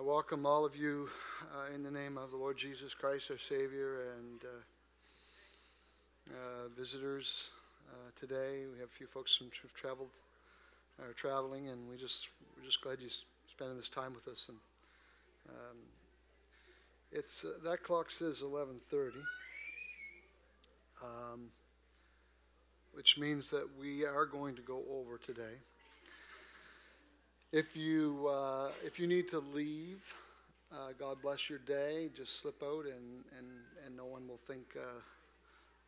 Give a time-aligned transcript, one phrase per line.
[0.00, 1.10] I welcome all of you
[1.54, 7.50] uh, in the name of the Lord Jesus Christ, our Savior, and uh, uh, visitors
[7.90, 8.64] uh, today.
[8.72, 10.08] We have a few folks who have traveled,
[11.02, 13.10] are traveling, and we just we're just glad you're
[13.50, 14.46] spending this time with us.
[14.48, 14.56] And
[15.50, 15.76] um,
[17.12, 19.10] it's uh, that clock says 11:30,
[21.02, 21.50] um,
[22.94, 25.58] which means that we are going to go over today.
[27.52, 29.98] If you uh, if you need to leave,
[30.72, 32.08] uh, God bless your day.
[32.16, 33.48] Just slip out, and and
[33.84, 35.00] and no one will think uh,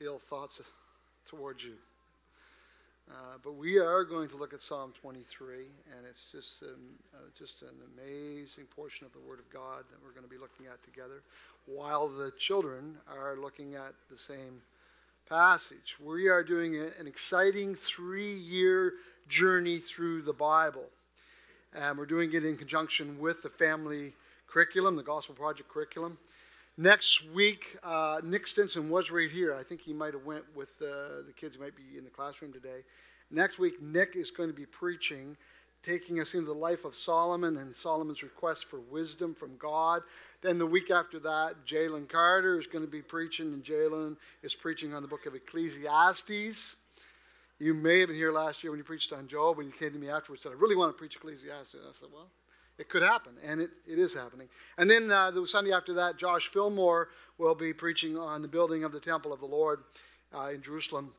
[0.01, 0.61] ill thoughts
[1.29, 1.75] towards you.
[3.09, 3.15] Uh,
[3.45, 5.59] but we are going to look at Psalm 23,
[5.97, 10.11] and it's just uh, just an amazing portion of the Word of God that we're
[10.11, 11.23] going to be looking at together,
[11.67, 14.63] while the children are looking at the same
[15.29, 15.95] passage.
[16.05, 18.95] We are doing an exciting three-year
[19.29, 20.87] journey through the Bible.
[21.75, 24.13] And we're doing it in conjunction with the family
[24.47, 26.19] curriculum, the Gospel Project curriculum.
[26.77, 29.55] Next week, uh, Nick Stinson was right here.
[29.55, 31.55] I think he might have went with uh, the kids.
[31.57, 32.81] He might be in the classroom today.
[33.31, 35.35] Next week, Nick is going to be preaching,
[35.83, 40.03] taking us into the life of Solomon and Solomon's request for wisdom from God.
[40.43, 44.55] Then the week after that, Jalen Carter is going to be preaching, and Jalen is
[44.55, 46.77] preaching on the book of Ecclesiastes.
[47.63, 49.93] You may have been here last year when you preached on Job, and you came
[49.93, 51.75] to me afterwards and said, I really want to preach Ecclesiastes.
[51.75, 52.27] And I said, Well,
[52.77, 54.49] it could happen, and it, it is happening.
[54.79, 58.83] And then uh, the Sunday after that, Josh Fillmore will be preaching on the building
[58.83, 59.85] of the temple of the Lord
[60.37, 61.13] uh, in Jerusalem.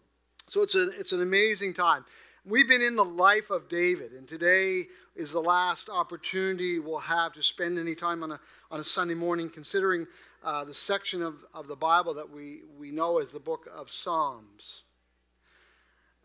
[0.50, 2.04] So it's, a, it's an amazing time.
[2.44, 4.84] We've been in the life of David, and today
[5.16, 9.14] is the last opportunity we'll have to spend any time on a, on a Sunday
[9.14, 10.06] morning considering
[10.44, 13.90] uh, the section of, of the Bible that we, we know as the book of
[13.90, 14.84] Psalms.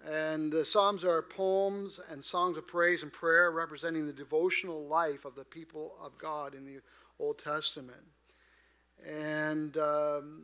[0.07, 5.25] And the Psalms are poems and songs of praise and prayer representing the devotional life
[5.25, 6.81] of the people of God in the
[7.19, 7.99] Old Testament.
[9.07, 10.43] And um,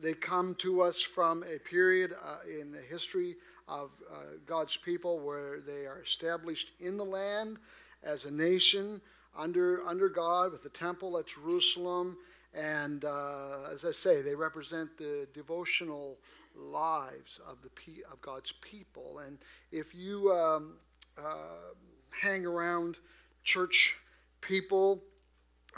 [0.00, 3.36] they come to us from a period uh, in the history
[3.66, 7.58] of uh, God's people where they are established in the land
[8.02, 9.00] as a nation
[9.36, 12.16] under, under God with the temple at Jerusalem.
[12.54, 16.16] And uh, as I say, they represent the devotional
[16.58, 19.20] lives of the of God's people.
[19.24, 19.38] And
[19.72, 20.74] if you um,
[21.16, 21.74] uh,
[22.10, 22.96] hang around
[23.44, 23.96] church
[24.40, 25.02] people,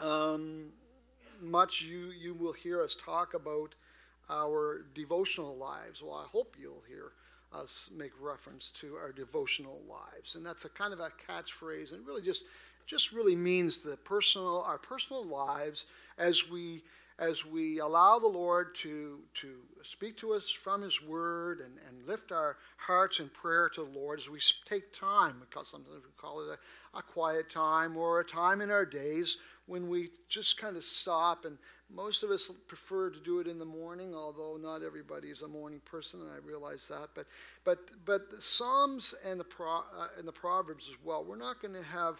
[0.03, 0.73] um,
[1.41, 3.75] much you you will hear us talk about
[4.29, 6.03] our devotional lives.
[6.03, 7.13] Well, I hope you'll hear
[7.53, 12.07] us make reference to our devotional lives, and that's a kind of a catchphrase, and
[12.07, 12.43] really just
[12.87, 15.87] just really means the personal our personal lives
[16.19, 16.83] as we
[17.21, 19.49] as we allow the Lord to, to
[19.83, 23.99] speak to us from His Word and, and lift our hearts in prayer to the
[23.99, 26.59] Lord, as we take time, because sometimes we call it
[26.95, 29.37] a, a quiet time or a time in our days
[29.67, 31.45] when we just kind of stop.
[31.45, 31.59] And
[31.95, 35.49] most of us prefer to do it in the morning, although not everybody is a
[35.49, 37.11] morning person, and I realize that.
[37.15, 37.27] But,
[37.65, 41.61] but, but the Psalms and the, Pro, uh, and the Proverbs as well, we're not
[41.61, 42.19] going to have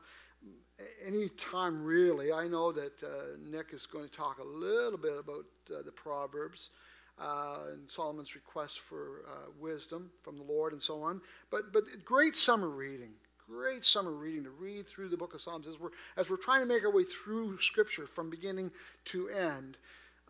[1.05, 2.33] any time really.
[2.33, 5.93] I know that uh, Nick is going to talk a little bit about uh, the
[5.93, 6.71] Proverbs
[7.19, 11.21] uh, and Solomon's request for uh, wisdom from the Lord and so on.
[11.51, 13.13] But but great summer reading,
[13.47, 16.61] great summer reading to read through the book of Psalms as we're as we're trying
[16.61, 18.71] to make our way through Scripture from beginning
[19.07, 19.77] to end.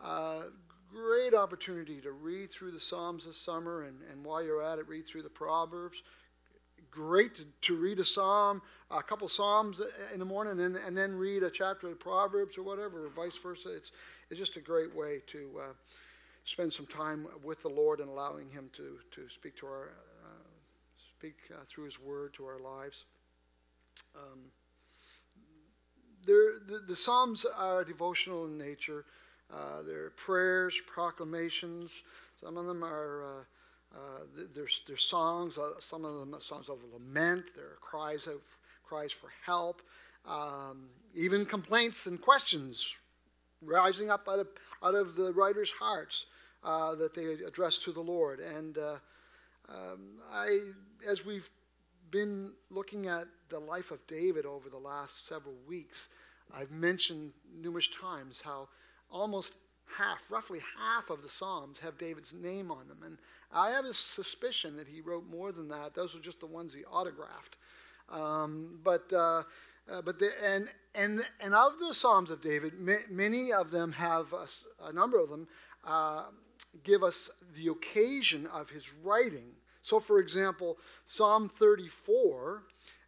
[0.03, 0.43] Uh,
[0.91, 4.87] great opportunity to read through the Psalms this summer, and, and while you're at it,
[4.87, 6.01] read through the Proverbs
[6.91, 9.81] great to, to read a psalm, a couple psalms
[10.13, 13.09] in the morning, and then, and then read a chapter of Proverbs or whatever, or
[13.09, 13.73] vice versa.
[13.75, 13.91] It's,
[14.29, 15.73] it's just a great way to uh,
[16.45, 19.89] spend some time with the Lord and allowing Him to, to speak to our
[20.23, 20.43] uh,
[21.17, 23.05] speak uh, through His Word to our lives.
[24.15, 24.39] Um,
[26.25, 29.05] the, the Psalms are devotional in nature.
[29.51, 31.91] Uh, they're prayers, proclamations.
[32.41, 33.47] Some of them are
[33.93, 34.23] uh,
[34.55, 38.41] there's, there's songs, uh, some of them songs of lament, there are cries, of,
[38.85, 39.81] cries for help,
[40.25, 42.95] um, even complaints and questions
[43.61, 44.47] rising up out of,
[44.83, 46.25] out of the writer's hearts
[46.63, 48.39] uh, that they address to the Lord.
[48.39, 48.95] And uh,
[49.69, 50.57] um, I,
[51.07, 51.49] as we've
[52.11, 56.07] been looking at the life of David over the last several weeks,
[56.53, 58.67] I've mentioned numerous times how
[59.09, 59.53] almost
[59.97, 62.99] half, roughly half of the Psalms have David's name on them.
[63.05, 63.17] And
[63.51, 65.93] I have a suspicion that he wrote more than that.
[65.93, 67.57] Those are just the ones he autographed.
[68.09, 69.43] Um, but uh,
[69.91, 72.73] uh, but the, and and and of the Psalms of David,
[73.09, 74.47] many of them have a,
[74.85, 75.47] a number of them
[75.85, 76.23] uh,
[76.83, 79.51] give us the occasion of his writing.
[79.81, 82.63] So, for example, Psalm 34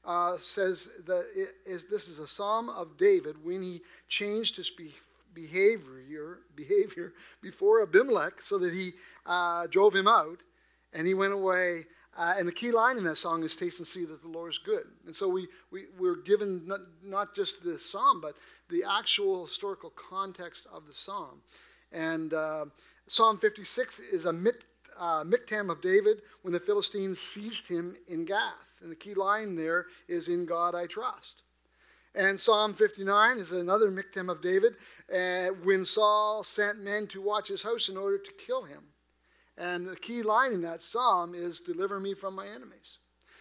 [0.05, 4.69] uh, says that it is, this is a psalm of David when he changed his
[4.69, 4.93] be-
[5.33, 8.91] behavior, behavior before Abimelech so that he
[9.25, 10.39] uh, drove him out
[10.93, 11.85] and he went away.
[12.15, 14.51] Uh, and the key line in that song is taste and see that the Lord
[14.51, 14.85] is good.
[15.05, 18.35] And so we, we, we're given not, not just the psalm, but
[18.69, 21.41] the actual historical context of the psalm.
[21.91, 22.65] And uh,
[23.07, 24.63] Psalm 56 is a mit,
[24.99, 28.53] uh, miktam of David when the Philistines seized him in Gath.
[28.81, 31.42] And the key line there is, In God I trust.
[32.15, 34.75] And Psalm 59 is another miktam of David
[35.13, 38.83] uh, when Saul sent men to watch his house in order to kill him.
[39.57, 42.97] And the key line in that psalm is, Deliver me from my enemies.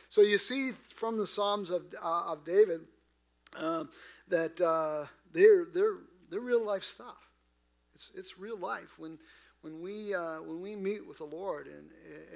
[0.08, 2.82] So you see from the Psalms of, uh, of David
[3.56, 3.84] uh,
[4.28, 4.56] that
[5.32, 5.96] they're, they're,
[6.30, 7.16] they're real life stuff.
[7.94, 8.98] It's, it's real life.
[8.98, 9.18] When,
[9.62, 11.90] when we, uh, when we meet with the Lord and,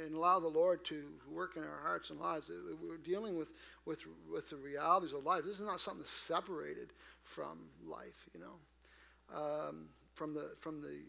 [0.04, 2.50] and allow the Lord to work in our hearts and lives,
[2.82, 3.48] we're dealing with,
[3.84, 4.00] with,
[4.32, 5.42] with the realities of life.
[5.44, 6.92] This is not something that's separated
[7.24, 11.00] from life, you know, um, from, the, from the,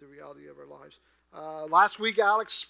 [0.00, 0.98] the reality of our lives.
[1.36, 2.66] Uh, last week, Alex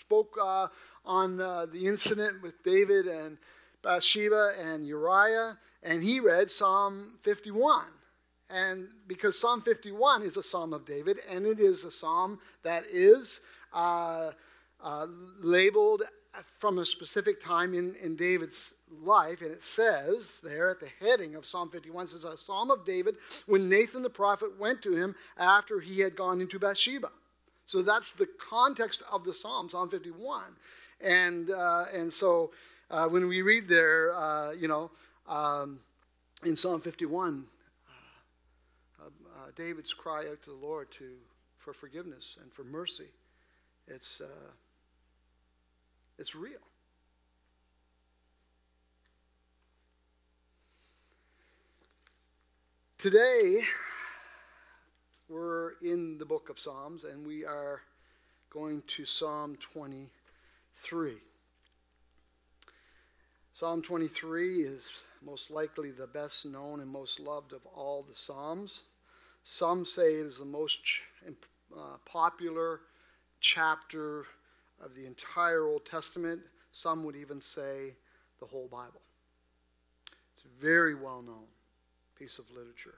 [0.00, 0.68] spoke uh,
[1.04, 3.36] on uh, the incident with David and
[3.82, 7.84] Bathsheba and Uriah, and he read Psalm 51.
[8.48, 12.84] And because Psalm 51 is a psalm of David, and it is a psalm that
[12.90, 13.40] is
[13.72, 14.30] uh,
[14.82, 15.06] uh,
[15.40, 16.02] labeled
[16.58, 18.72] from a specific time in, in David's
[19.02, 22.84] life, and it says there at the heading of Psalm 51 says a psalm of
[22.84, 23.16] David
[23.46, 27.10] when Nathan the prophet went to him after he had gone into Bathsheba.
[27.66, 30.44] So that's the context of the psalm, Psalm 51,
[31.00, 32.52] and uh, and so
[32.90, 34.90] uh, when we read there, uh, you know,
[35.28, 35.80] um,
[36.44, 37.44] in Psalm 51,
[39.46, 41.10] uh, David's cry out to the Lord to,
[41.58, 43.08] for forgiveness and for mercy.
[43.86, 44.50] It's, uh,
[46.18, 46.58] it's real.
[52.98, 53.60] Today,
[55.28, 57.82] we're in the book of Psalms and we are
[58.50, 61.12] going to Psalm 23.
[63.52, 64.82] Psalm 23 is
[65.24, 68.82] most likely the best known and most loved of all the Psalms.
[69.48, 70.80] Some say it is the most
[71.72, 72.80] uh, popular
[73.40, 74.24] chapter
[74.84, 76.40] of the entire Old Testament.
[76.72, 77.94] Some would even say
[78.40, 79.00] the whole Bible.
[80.34, 81.44] It's a very well known
[82.18, 82.96] piece of literature,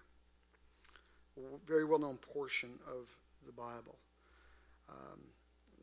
[1.36, 3.08] a very well known portion of
[3.44, 3.98] the Bible.
[4.88, 5.20] Um,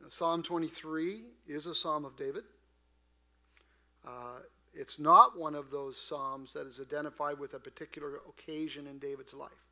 [0.08, 2.42] psalm 23 is a psalm of David.
[4.04, 4.40] Uh,
[4.74, 9.32] it's not one of those psalms that is identified with a particular occasion in David's
[9.32, 9.65] life.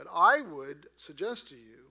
[0.00, 1.84] But I would suggest to you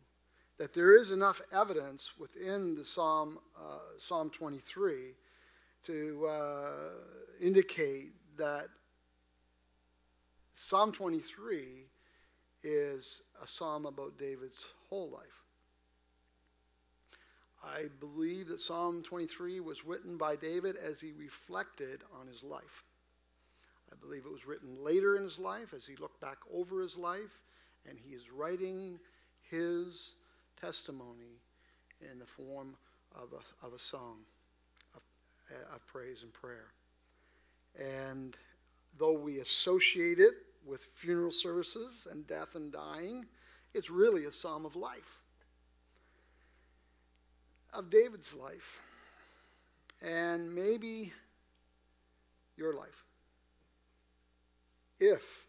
[0.57, 5.13] that there is enough evidence within the Psalm, uh, Psalm 23
[5.85, 6.69] to uh,
[7.39, 8.69] indicate that
[10.55, 11.85] Psalm 23
[12.63, 15.43] is a psalm about David's whole life.
[17.63, 22.83] I believe that Psalm 23 was written by David as he reflected on his life.
[23.91, 26.97] I believe it was written later in his life as he looked back over his
[26.97, 27.37] life
[27.89, 28.99] and he is writing
[29.49, 30.13] his
[30.59, 31.41] testimony
[32.11, 32.75] in the form
[33.15, 34.17] of a, of a song
[34.95, 35.01] of,
[35.51, 36.67] uh, of praise and prayer.
[37.79, 38.37] And
[38.97, 43.25] though we associate it with funeral services and death and dying,
[43.73, 45.21] it's really a psalm of life,
[47.73, 48.79] of David's life,
[50.01, 51.11] and maybe
[52.57, 53.05] your life.
[54.99, 55.48] If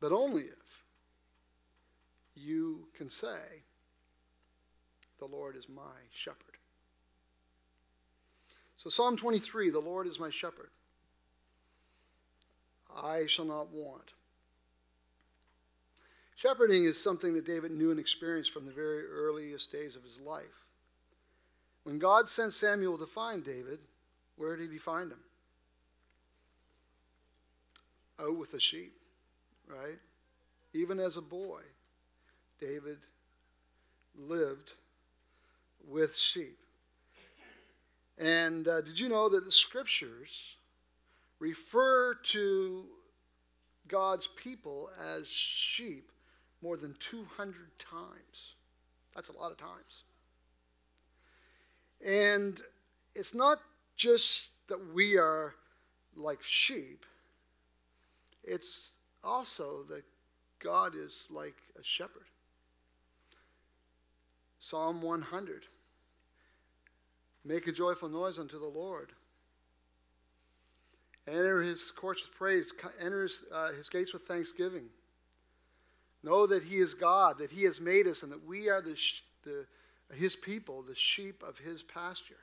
[0.00, 0.82] but only if
[2.34, 3.62] you can say,
[5.18, 6.56] The Lord is my shepherd.
[8.76, 10.70] So, Psalm 23 The Lord is my shepherd.
[12.96, 14.12] I shall not want.
[16.36, 20.18] Shepherding is something that David knew and experienced from the very earliest days of his
[20.24, 20.44] life.
[21.82, 23.80] When God sent Samuel to find David,
[24.36, 25.18] where did he find him?
[28.20, 28.97] Out with the sheep
[29.68, 29.98] right?
[30.72, 31.60] Even as a boy,
[32.60, 32.98] David
[34.16, 34.72] lived
[35.86, 36.58] with sheep.
[38.18, 40.30] And uh, did you know that the scriptures
[41.38, 42.84] refer to
[43.86, 46.10] God's people as sheep
[46.62, 48.54] more than 200 times?
[49.14, 50.04] That's a lot of times.
[52.04, 52.60] And
[53.14, 53.60] it's not
[53.96, 55.54] just that we are
[56.16, 57.04] like sheep,
[58.44, 58.90] it's
[59.22, 60.04] also that
[60.58, 62.26] God is like a shepherd.
[64.58, 65.64] Psalm 100
[67.44, 69.12] Make a joyful noise unto the Lord,
[71.28, 72.72] Enter his courts with praise.
[73.00, 74.84] Enter his, uh, his gates with thanksgiving.
[76.22, 78.96] Know that he is God, that he has made us, and that we are the,
[79.44, 79.66] the,
[80.14, 82.34] his people, the sheep of his pasture.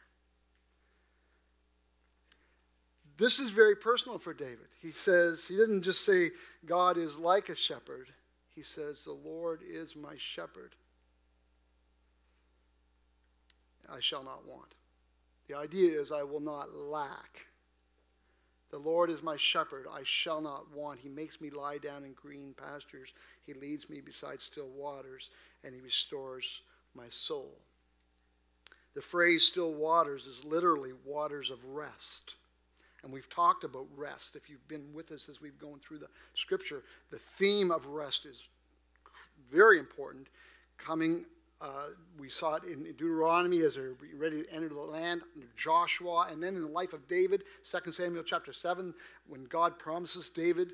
[3.18, 4.68] This is very personal for David.
[4.82, 6.32] He says, he didn't just say,
[6.66, 8.08] God is like a shepherd.
[8.56, 10.76] He says, The Lord is my shepherd.
[13.90, 14.74] I shall not want.
[15.48, 17.42] The idea is, I will not lack.
[18.72, 21.00] The Lord is my shepherd, I shall not want.
[21.00, 23.14] He makes me lie down in green pastures.
[23.46, 25.30] He leads me beside still waters,
[25.64, 26.62] and He restores
[26.96, 27.52] my soul.
[28.96, 32.36] The phrase still waters is literally waters of rest.
[33.06, 34.36] And we've talked about rest.
[34.36, 38.26] If you've been with us as we've gone through the scripture, the theme of rest
[38.26, 38.50] is
[39.50, 40.28] very important.
[40.78, 41.24] Coming,
[41.62, 46.28] uh, we saw it in Deuteronomy as they're ready to enter the land, under Joshua,
[46.32, 48.94] and then in the life of David, 2 Samuel chapter 7,
[49.28, 50.72] when God promises David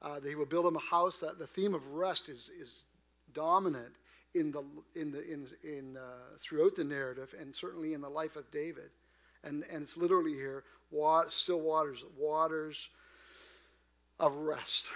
[0.00, 1.18] uh, that he will build him a house.
[1.18, 2.70] That the theme of rest is, is
[3.32, 3.94] dominant
[4.34, 4.62] in the,
[4.94, 8.90] in the, in, in, uh, throughout the narrative and certainly in the life of David.
[9.42, 10.64] And, and it's literally here
[10.94, 12.88] water, still waters, waters
[14.20, 14.86] of rest.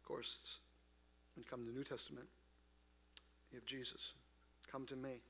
[0.00, 0.36] Of course,
[1.34, 2.26] when come to the New Testament,
[3.50, 4.12] you have Jesus.
[4.70, 5.22] Come to me,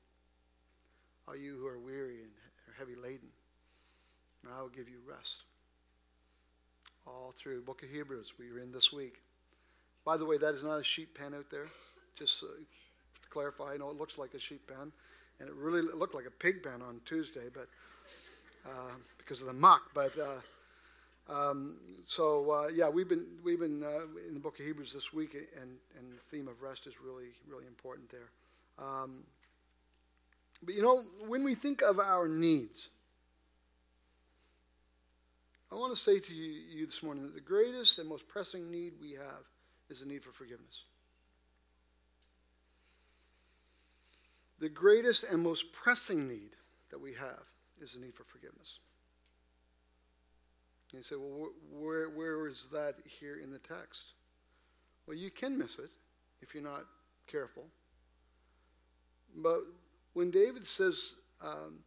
[1.27, 2.31] all you who are weary and
[2.67, 3.29] are heavy laden,
[4.43, 5.37] and I will give you rest.
[7.07, 9.15] All through the book of Hebrews, we are in this week.
[10.05, 11.67] By the way, that is not a sheep pen out there.
[12.17, 12.47] Just uh,
[13.33, 14.91] clarify, I know it looks like a sheep pen,
[15.39, 17.67] and it really looked like a pig pen on Tuesday, but
[18.65, 19.81] uh, because of the muck.
[19.93, 24.65] But uh, um, so uh, yeah, we've been we've been uh, in the book of
[24.65, 28.29] Hebrews this week, and and the theme of rest is really really important there.
[28.77, 29.23] Um,
[30.61, 32.89] but you know, when we think of our needs,
[35.71, 38.71] I want to say to you, you this morning that the greatest and most pressing
[38.71, 39.43] need we have
[39.89, 40.83] is the need for forgiveness.
[44.63, 46.51] The greatest and most pressing need
[46.89, 47.43] that we have
[47.81, 48.79] is the need for forgiveness.
[50.89, 54.03] And you say, well, where, where is that here in the text?
[55.05, 55.89] Well, you can miss it
[56.41, 56.85] if you're not
[57.27, 57.63] careful.
[59.35, 59.63] But
[60.13, 60.97] when David says,
[61.41, 61.79] um,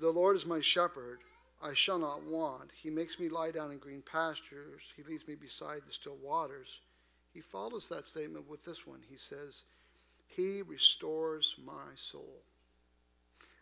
[0.00, 1.20] The Lord is my shepherd,
[1.62, 2.70] I shall not want.
[2.82, 4.82] He makes me lie down in green pastures.
[4.96, 6.80] He leads me beside the still waters.
[7.32, 8.98] He follows that statement with this one.
[9.08, 9.62] He says,
[10.36, 12.42] He restores my soul.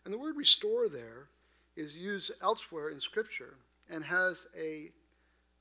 [0.05, 1.27] And the word restore there
[1.75, 3.55] is used elsewhere in Scripture
[3.89, 4.89] and has a,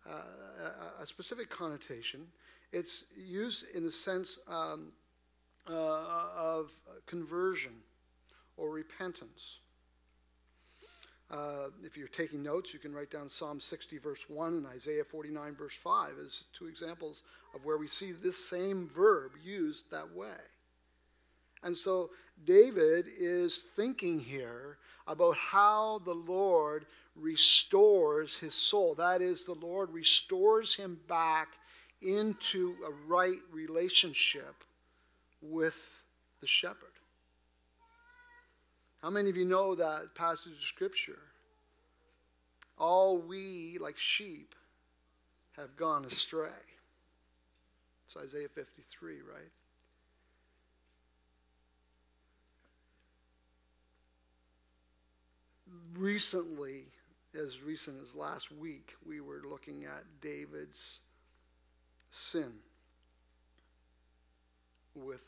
[0.08, 2.26] uh, a specific connotation.
[2.72, 4.92] It's used in the sense um,
[5.68, 6.70] uh, of
[7.06, 7.72] conversion
[8.56, 9.58] or repentance.
[11.30, 15.04] Uh, if you're taking notes, you can write down Psalm 60, verse 1, and Isaiah
[15.04, 17.22] 49, verse 5 as two examples
[17.54, 20.36] of where we see this same verb used that way.
[21.62, 22.10] And so
[22.46, 26.86] David is thinking here about how the Lord
[27.16, 28.94] restores his soul.
[28.94, 31.48] That is, the Lord restores him back
[32.00, 34.54] into a right relationship
[35.42, 35.76] with
[36.40, 36.88] the shepherd.
[39.02, 41.18] How many of you know that passage of Scripture?
[42.78, 44.54] All we, like sheep,
[45.56, 46.48] have gone astray.
[48.06, 49.59] It's Isaiah 53, right?
[55.96, 56.84] Recently,
[57.34, 61.00] as recent as last week, we were looking at David's
[62.10, 62.52] sin
[64.94, 65.26] with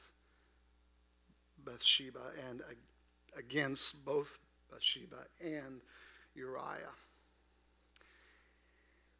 [1.64, 2.20] Bathsheba
[2.50, 2.62] and
[3.36, 4.38] against both
[4.70, 5.80] Bathsheba and
[6.34, 6.94] Uriah.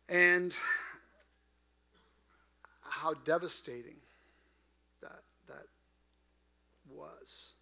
[0.08, 0.52] And
[2.82, 3.96] how devastating
[5.00, 5.66] that, that
[6.88, 7.52] was.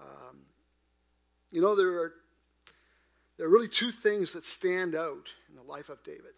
[0.00, 0.38] Um,
[1.50, 2.12] you know, there are,
[3.38, 6.34] there are really two things that stand out in the life of David.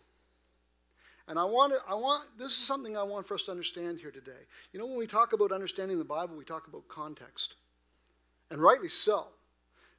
[1.27, 3.99] And I want, to, I want, this is something I want for us to understand
[3.99, 4.33] here today.
[4.73, 7.55] You know, when we talk about understanding the Bible, we talk about context.
[8.51, 9.29] And rightly so,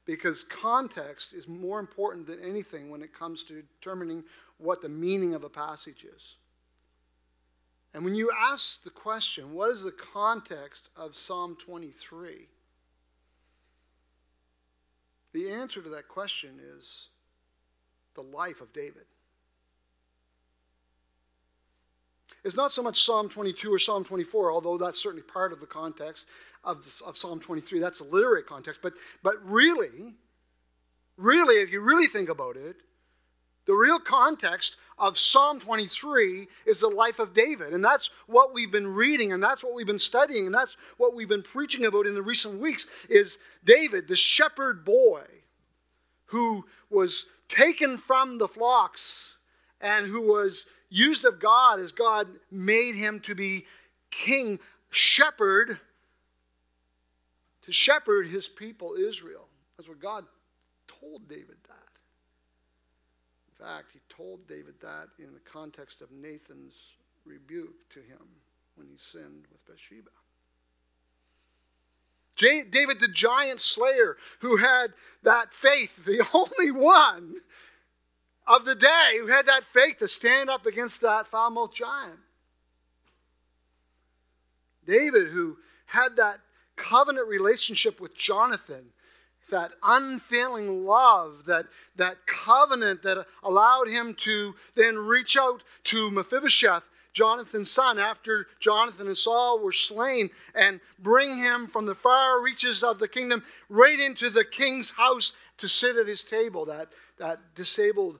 [0.05, 4.24] because context is more important than anything when it comes to determining
[4.58, 6.36] what the meaning of a passage is.
[7.93, 12.48] And when you ask the question, what is the context of Psalm 23?
[15.33, 17.07] The answer to that question is
[18.15, 19.05] the life of David.
[22.43, 25.67] It's not so much Psalm 22 or Psalm 24, although that's certainly part of the
[25.67, 26.25] context
[26.63, 27.79] of, of Psalm 23.
[27.79, 28.81] That's a literary context.
[28.81, 30.15] But, but really,
[31.17, 32.77] really, if you really think about it,
[33.71, 37.73] the real context of Psalm 23 is the life of David.
[37.73, 41.15] And that's what we've been reading, and that's what we've been studying, and that's what
[41.15, 45.23] we've been preaching about in the recent weeks is David, the shepherd boy
[46.25, 49.23] who was taken from the flocks
[49.79, 53.65] and who was used of God as God made him to be
[54.11, 54.59] king,
[54.89, 55.79] shepherd,
[57.61, 59.47] to shepherd his people Israel.
[59.77, 60.25] That's what God
[60.89, 61.80] told David that.
[63.61, 66.73] Fact, he told David that in the context of Nathan's
[67.25, 68.25] rebuke to him
[68.75, 70.09] when he sinned with Bathsheba.
[72.37, 77.35] David, the giant slayer, who had that faith, the only one
[78.47, 82.19] of the day who had that faith to stand up against that foul mouthed giant.
[84.87, 86.39] David, who had that
[86.75, 88.85] covenant relationship with Jonathan,
[89.51, 96.88] that unfailing love, that, that covenant that allowed him to then reach out to Mephibosheth,
[97.13, 102.84] Jonathan's son, after Jonathan and Saul were slain, and bring him from the far reaches
[102.84, 106.65] of the kingdom right into the king's house to sit at his table.
[106.65, 108.20] That, that disabled,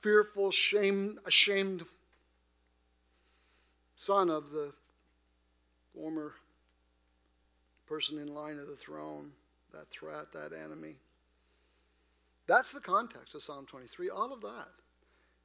[0.00, 1.84] fearful, shame, ashamed
[3.96, 4.72] son of the
[5.94, 6.34] former
[7.86, 9.32] person in line of the throne
[9.74, 10.96] that threat, that enemy.
[12.46, 14.10] That's the context of Psalm 23.
[14.10, 14.68] All of that.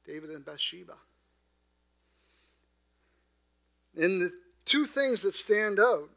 [0.06, 0.94] David and Bathsheba.
[3.96, 4.32] And the
[4.64, 6.08] two things that stand out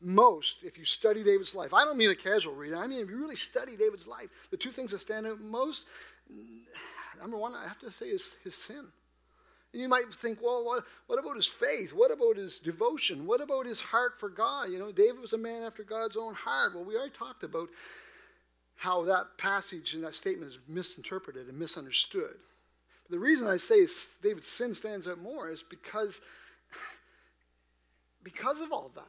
[0.00, 3.10] most if you study David's life, I don't mean a casual reader, I mean if
[3.10, 5.84] you really study David's life, the two things that stand out most,
[7.20, 8.86] number one, I have to say, is his sin.
[9.72, 11.92] And you might think, well, what, what about his faith?
[11.92, 13.26] What about his devotion?
[13.26, 14.70] What about his heart for God?
[14.70, 16.74] You know, David was a man after God's own heart.
[16.74, 17.68] Well, we already talked about
[18.76, 22.36] how that passage and that statement is misinterpreted and misunderstood.
[23.02, 23.86] But the reason I say
[24.22, 26.20] David's sin stands out more is because,
[28.22, 29.04] because of all that.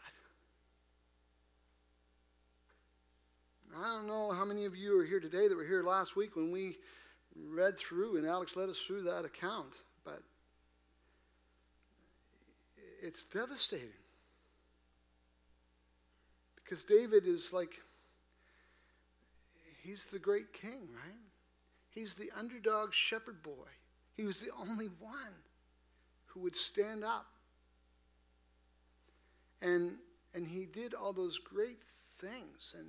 [3.77, 6.35] I don't know how many of you are here today that were here last week
[6.35, 6.77] when we
[7.49, 9.71] read through and Alex led us through that account,
[10.03, 10.21] but
[13.01, 13.87] it's devastating.
[16.55, 17.71] Because David is like,
[19.81, 21.19] he's the great king, right?
[21.91, 23.69] He's the underdog shepherd boy.
[24.15, 25.33] He was the only one
[26.27, 27.25] who would stand up.
[29.61, 29.95] And,
[30.33, 31.79] and he did all those great
[32.19, 32.73] things.
[32.77, 32.87] And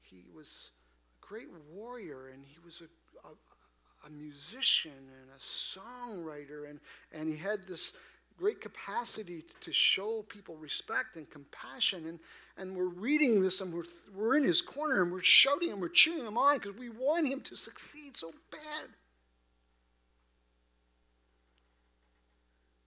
[0.00, 2.28] he was a great warrior.
[2.28, 6.68] And he was a, a, a musician and a songwriter.
[6.68, 6.80] And,
[7.12, 7.92] and he had this
[8.42, 12.08] great capacity to show people respect and compassion.
[12.08, 12.18] And,
[12.58, 13.84] and we're reading this and we're,
[14.16, 17.28] we're in his corner and we're shouting and we're cheering him on because we want
[17.28, 18.88] him to succeed so bad.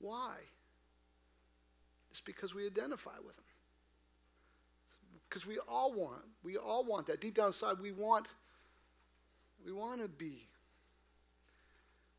[0.02, 0.34] Why?
[2.12, 3.44] It's because we identify with him.
[5.30, 7.22] Because we all want, we all want that.
[7.22, 8.26] Deep down inside, we want,
[9.66, 10.50] we want to be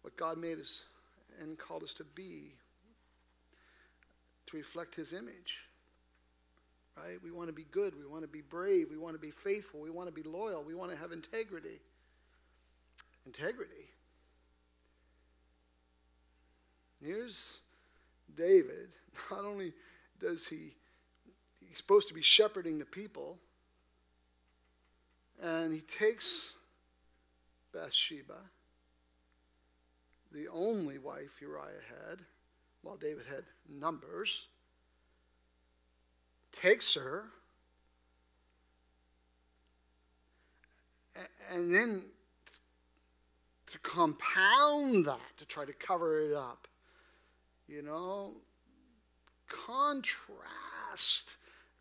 [0.00, 0.84] what God made us
[1.38, 2.54] and called us to be
[4.56, 5.58] reflect his image.
[6.96, 7.18] Right?
[7.22, 7.94] We want to be good.
[7.98, 8.88] We want to be brave.
[8.90, 9.80] We want to be faithful.
[9.80, 10.62] We want to be loyal.
[10.64, 11.80] We want to have integrity.
[13.26, 13.90] Integrity.
[17.04, 17.58] Here's
[18.36, 18.88] David.
[19.30, 19.72] Not only
[20.20, 20.74] does he,
[21.68, 23.36] he's supposed to be shepherding the people,
[25.42, 26.48] and he takes
[27.74, 28.38] Bathsheba,
[30.32, 32.20] the only wife Uriah had,
[32.86, 34.46] while David had numbers,
[36.62, 37.24] takes her,
[41.50, 42.04] and then
[43.72, 46.68] to compound that, to try to cover it up,
[47.66, 48.34] you know,
[49.48, 51.30] contrast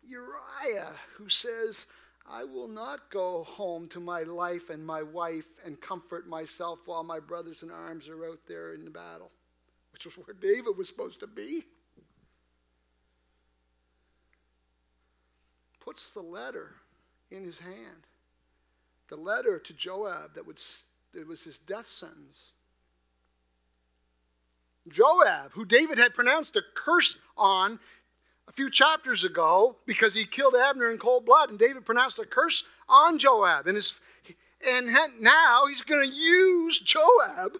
[0.04, 1.86] Uriah, who says,
[2.28, 7.04] I will not go home to my life and my wife and comfort myself while
[7.04, 9.30] my brothers in arms are out there in the battle
[9.96, 11.64] which was where David was supposed to be.
[15.80, 16.74] Puts the letter
[17.30, 18.06] in his hand.
[19.08, 20.58] The letter to Joab that, would,
[21.14, 22.38] that was his death sentence.
[24.88, 27.78] Joab, who David had pronounced a curse on
[28.48, 32.26] a few chapters ago because he killed Abner in cold blood, and David pronounced a
[32.26, 33.66] curse on Joab.
[33.66, 33.98] And, his,
[34.66, 34.88] and
[35.20, 37.56] now he's going to use Joab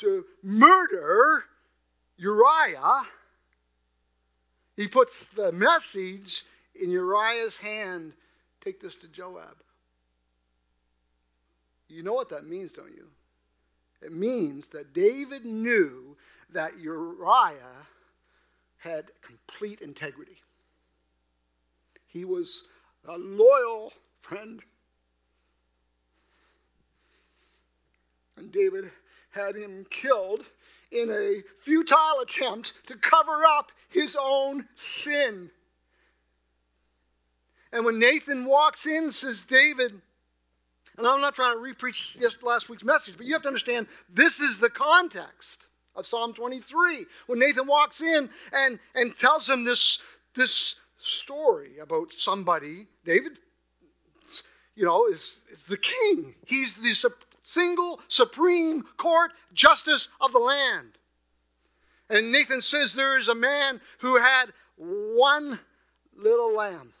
[0.00, 1.44] to murder
[2.16, 3.02] Uriah,
[4.76, 8.12] he puts the message in Uriah's hand
[8.60, 9.56] take this to Joab.
[11.88, 13.06] You know what that means, don't you?
[14.02, 16.16] It means that David knew
[16.52, 17.86] that Uriah
[18.78, 20.36] had complete integrity.
[22.08, 22.62] He was
[23.06, 24.60] a loyal friend.
[28.36, 28.90] And David
[29.30, 30.44] had him killed
[30.90, 35.50] in a futile attempt to cover up his own sin.
[37.72, 40.00] And when Nathan walks in says, David,
[40.96, 44.40] and I'm not trying to repreach last week's message, but you have to understand this
[44.40, 47.06] is the context of Psalm 23.
[47.26, 49.98] When Nathan walks in and, and tells him this,
[50.34, 53.38] this story about somebody, David,
[54.74, 56.34] you know, is, is the king.
[56.46, 56.94] He's the
[57.50, 60.92] single supreme court justice of the land.
[62.08, 64.46] And Nathan says there is a man who had
[64.78, 65.58] one
[66.16, 66.92] little lamb.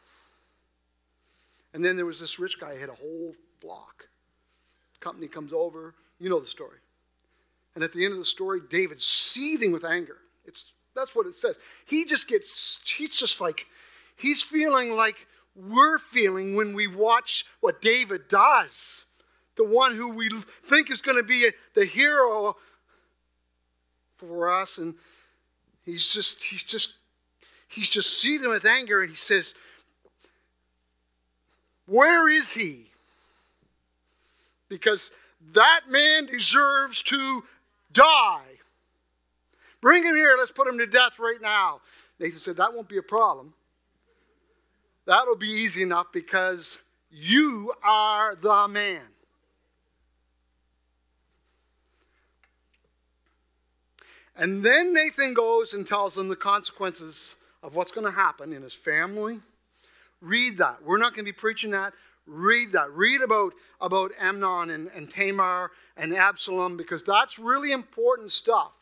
[1.72, 4.06] And then there was this rich guy who had a whole block.
[4.98, 5.94] Company comes over.
[6.18, 6.78] You know the story.
[7.74, 10.18] And at the end of the story, David's seething with anger.
[10.44, 11.56] It's that's what it says.
[11.86, 13.66] He just gets he's just like
[14.16, 15.16] he's feeling like
[15.54, 19.04] we're feeling when we watch what David does.
[19.60, 20.30] The one who we
[20.64, 22.56] think is going to be the hero
[24.16, 24.94] for us and
[25.84, 26.94] he's just he's just
[27.68, 29.52] he's just seething with anger and he says
[31.84, 32.86] where is he
[34.70, 35.10] because
[35.52, 37.44] that man deserves to
[37.92, 38.40] die.
[39.82, 40.36] Bring him here.
[40.38, 41.82] Let's put him to death right now.
[42.18, 43.52] Nathan said, That won't be a problem.
[45.04, 46.78] That'll be easy enough because
[47.10, 49.02] you are the man.
[54.40, 58.62] And then Nathan goes and tells them the consequences of what's going to happen in
[58.62, 59.38] his family.
[60.22, 60.82] Read that.
[60.82, 61.92] We're not going to be preaching that.
[62.26, 62.90] Read that.
[62.92, 68.72] Read about, about Amnon and, and Tamar and Absalom because that's really important stuff.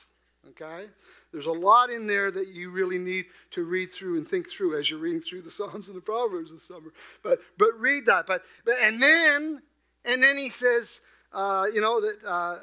[0.51, 0.87] Okay?
[1.33, 4.79] There's a lot in there that you really need to read through and think through
[4.79, 6.93] as you're reading through the Psalms and the Proverbs this summer.
[7.25, 8.29] But but read that.
[8.29, 9.61] But, but and then
[10.05, 11.01] and then he says,
[11.33, 12.59] uh, you know that uh,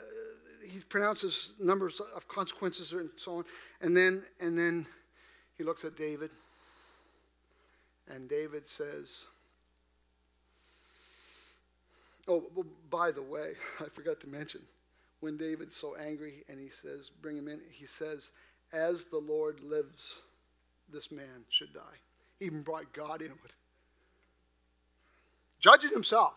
[0.68, 3.44] he pronounces numbers of consequences and so on.
[3.82, 4.86] And then and then
[5.58, 6.32] he looks at David,
[8.10, 9.26] and David says,
[12.28, 14.62] Oh, well, by the way, I forgot to mention,
[15.20, 18.32] when David's so angry and he says, bring him in, he says,
[18.74, 20.22] as the Lord lives,
[20.92, 21.98] this man should die.
[22.40, 23.54] He even brought God into it.
[25.60, 26.34] Judging himself.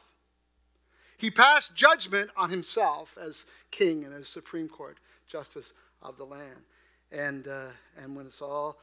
[1.18, 6.62] He passed judgment on himself as king and as Supreme Court justice of the land.
[7.10, 7.68] And, uh,
[8.00, 8.78] and when it's all,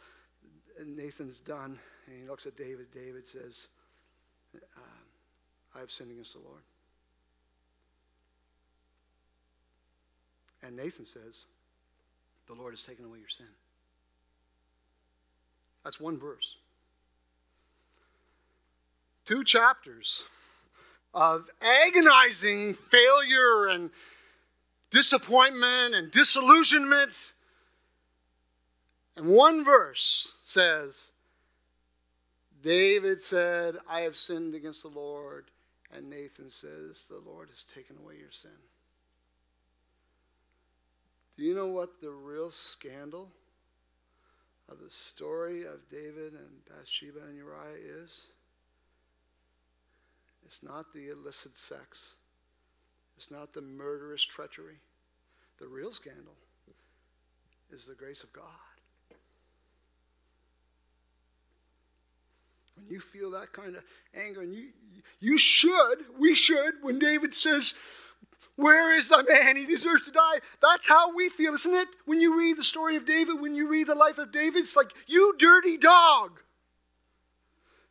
[0.85, 3.67] Nathan's done, and he looks at David, David says,
[4.55, 4.79] uh,
[5.75, 6.61] I have sinned against the Lord.
[10.61, 11.45] And Nathan says,
[12.47, 13.45] The Lord has taken away your sin.
[15.83, 16.55] That's one verse.
[19.25, 20.23] Two chapters
[21.15, 23.89] of agonizing failure and
[24.91, 27.13] disappointment and disillusionment.
[29.15, 31.07] And one verse says,
[32.61, 35.45] David said, I have sinned against the Lord.
[35.95, 38.51] And Nathan says, The Lord has taken away your sin.
[41.37, 43.29] Do you know what the real scandal
[44.69, 48.21] of the story of David and Bathsheba and Uriah is?
[50.45, 52.13] It's not the illicit sex.
[53.17, 54.77] It's not the murderous treachery.
[55.59, 56.35] The real scandal
[57.71, 58.43] is the grace of God.
[62.75, 64.67] When you feel that kind of anger, and you,
[65.19, 67.73] you should, we should, when David says,
[68.57, 69.55] where is the man?
[69.57, 70.39] He deserves to die.
[70.61, 71.87] That's how we feel, isn't it?
[72.05, 74.75] When you read the story of David, when you read the life of David, it's
[74.75, 76.39] like, you dirty dog.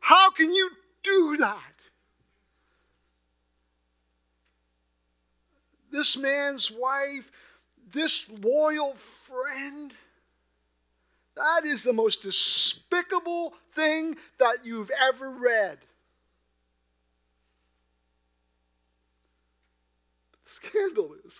[0.01, 0.71] How can you
[1.03, 1.74] do that?
[5.95, 7.31] This man's wife,
[7.93, 8.97] this loyal
[9.29, 9.93] friend,
[11.37, 15.79] that is the most despicable thing that you've ever read.
[20.45, 21.39] The scandal is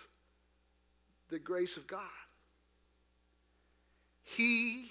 [1.27, 1.99] the grace of God.
[4.23, 4.89] He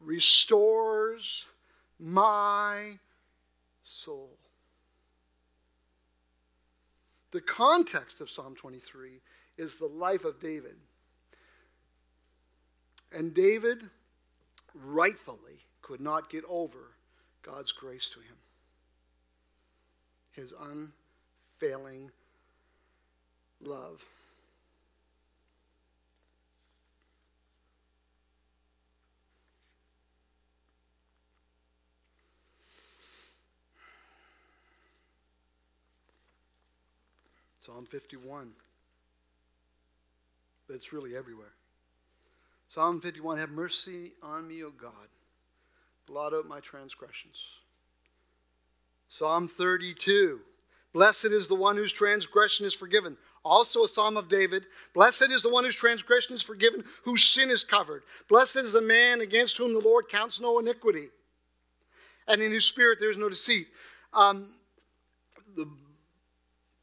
[0.00, 1.44] restores
[1.98, 2.98] my
[3.82, 4.30] soul.
[7.30, 9.20] The context of Psalm 23
[9.56, 10.76] is the life of David.
[13.12, 13.82] And David
[14.74, 16.94] rightfully could not get over
[17.42, 18.36] God's grace to him.
[20.32, 20.52] His
[21.60, 22.10] unfailing
[23.60, 24.02] love.
[37.68, 38.48] Psalm 51.
[40.66, 41.52] But it's really everywhere.
[42.68, 44.92] Psalm 51 Have mercy on me, O God.
[46.06, 47.36] Blot out my transgressions.
[49.10, 50.40] Psalm 32
[50.94, 53.18] Blessed is the one whose transgression is forgiven.
[53.44, 54.64] Also a psalm of David.
[54.94, 58.02] Blessed is the one whose transgression is forgiven, whose sin is covered.
[58.30, 61.08] Blessed is the man against whom the Lord counts no iniquity,
[62.26, 63.68] and in whose spirit there is no deceit.
[64.14, 64.54] Um,
[65.54, 65.68] the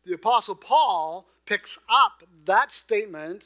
[0.05, 3.43] the Apostle Paul picks up that statement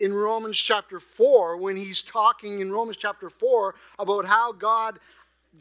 [0.00, 4.98] in Romans chapter 4 when he's talking in Romans chapter 4 about how God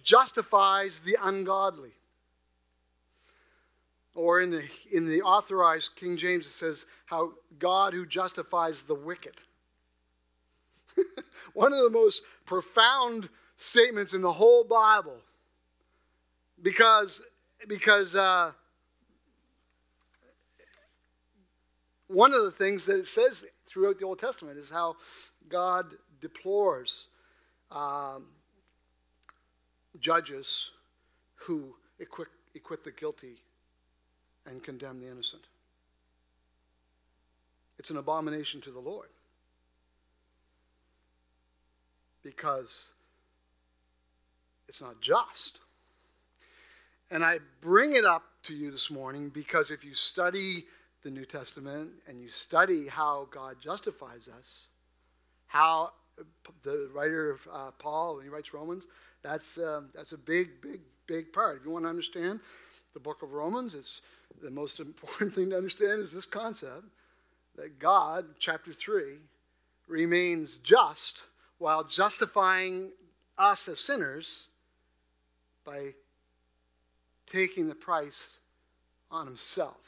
[0.03, 1.91] justifies the ungodly.
[4.15, 8.95] Or in the, in the authorized King James, it says how God who justifies the
[8.95, 9.35] wicked.
[11.53, 15.17] One of the most profound statements in the whole Bible
[16.61, 17.21] because,
[17.67, 18.51] because uh,
[22.13, 24.95] one of the things that it says throughout the Old Testament is how
[25.49, 25.87] God
[26.21, 27.07] deplores
[27.71, 28.25] um,
[29.99, 30.69] judges
[31.35, 33.41] who acquit, acquit the guilty
[34.45, 35.43] and condemn the innocent.
[37.79, 39.09] It's an abomination to the Lord
[42.23, 42.89] because
[44.69, 45.59] it's not just.
[47.11, 50.65] And I bring it up to you this morning because if you study
[51.03, 54.67] the New Testament and you study how God justifies us,
[55.47, 55.91] how
[56.63, 58.83] the writer of uh, Paul, when he writes Romans,
[59.21, 61.57] that's, um, that's a big, big, big part.
[61.57, 62.39] If you want to understand
[62.93, 64.01] the book of Romans, it's
[64.41, 66.85] the most important thing to understand is this concept
[67.55, 69.17] that God, chapter 3,
[69.87, 71.21] remains just
[71.57, 72.91] while justifying
[73.37, 74.47] us as sinners
[75.65, 75.93] by
[77.31, 78.37] taking the price
[79.11, 79.82] on himself.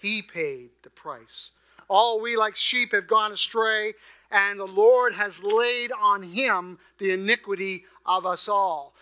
[0.00, 1.50] He paid the price.
[1.88, 3.94] All we like sheep have gone astray,
[4.30, 8.94] and the Lord has laid on him the iniquity of us all.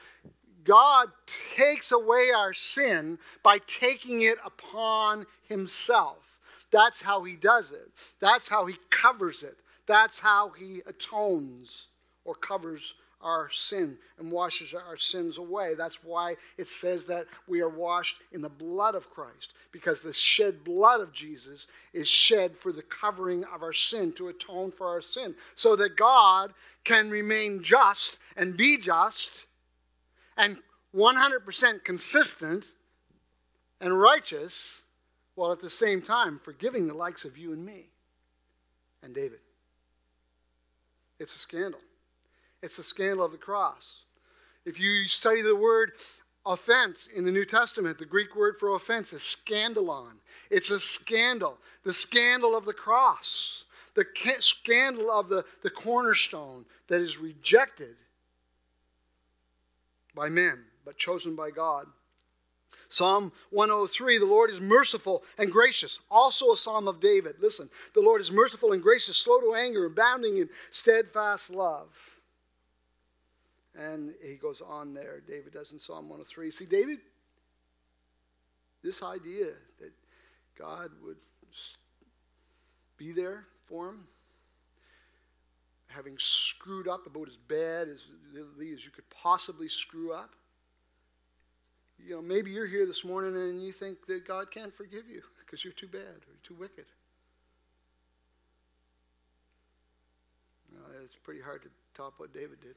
[0.64, 1.08] God
[1.56, 6.18] takes away our sin by taking it upon himself.
[6.70, 7.90] That's how he does it.
[8.20, 9.58] That's how he covers it.
[9.87, 11.87] That's how he atones
[12.24, 15.74] or covers our sin and washes our sins away.
[15.74, 20.12] That's why it says that we are washed in the blood of Christ, because the
[20.12, 24.87] shed blood of Jesus is shed for the covering of our sin, to atone for
[24.87, 26.52] our sin, so that God
[26.85, 29.31] can remain just and be just
[30.37, 30.59] and
[30.94, 32.64] 100% consistent
[33.81, 34.76] and righteous,
[35.35, 37.87] while at the same time forgiving the likes of you and me
[39.02, 39.40] and David.
[41.18, 41.81] It's a scandal.
[42.62, 44.02] It's the scandal of the cross.
[44.64, 45.92] If you study the word
[46.44, 50.12] offense in the New Testament, the Greek word for offense is scandalon.
[50.50, 54.04] It's a scandal, the scandal of the cross, the
[54.40, 57.96] scandal of the, the cornerstone that is rejected
[60.14, 61.86] by men, but chosen by God.
[62.88, 65.98] Psalm 103 The Lord is merciful and gracious.
[66.10, 67.36] Also a psalm of David.
[67.40, 71.88] Listen, the Lord is merciful and gracious, slow to anger, abounding in steadfast love.
[73.78, 76.50] And he goes on there, David does in Psalm 103.
[76.50, 76.98] See, David,
[78.82, 79.92] this idea that
[80.58, 81.16] God would
[82.96, 84.00] be there for him,
[85.86, 88.02] having screwed up about as bad as,
[88.36, 90.30] as you could possibly screw up.
[92.04, 95.22] You know, maybe you're here this morning and you think that God can't forgive you
[95.44, 96.86] because you're too bad or too wicked.
[101.04, 102.74] it's pretty hard to top what David did.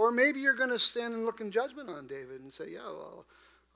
[0.00, 2.86] Or maybe you're going to stand and look in judgment on David and say, yeah,
[2.86, 3.26] well,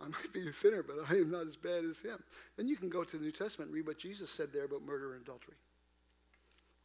[0.00, 2.16] I might be a sinner, but I am not as bad as him.
[2.56, 4.86] Then you can go to the New Testament and read what Jesus said there about
[4.86, 5.52] murder and adultery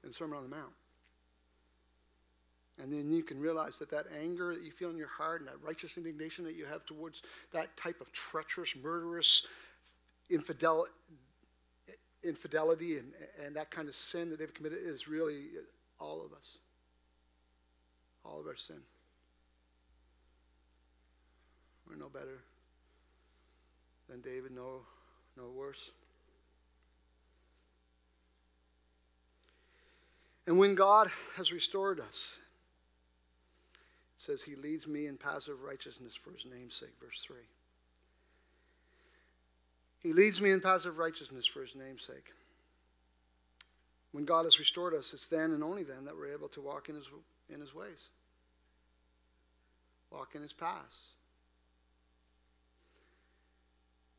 [0.03, 0.73] in the Sermon on the Mount.
[2.79, 5.47] And then you can realize that that anger that you feel in your heart and
[5.47, 7.21] that righteous indignation that you have towards
[7.53, 9.43] that type of treacherous, murderous
[10.29, 10.85] infidel,
[12.25, 13.13] infidelity and,
[13.45, 15.45] and that kind of sin that they've committed is really
[15.97, 16.57] all of us.
[18.25, 18.81] All of our sin.
[21.89, 22.39] We're no better
[24.07, 24.81] than David, no,
[25.35, 25.79] no worse.
[30.45, 32.05] And when God has restored us,
[34.17, 37.37] it says he leads me in paths of righteousness for his name's sake, verse 3.
[39.99, 42.25] He leads me in paths of righteousness for his name's sake.
[44.11, 46.89] When God has restored us, it's then and only then that we're able to walk
[46.89, 47.05] in his,
[47.53, 47.99] in his ways,
[50.11, 50.95] walk in his paths.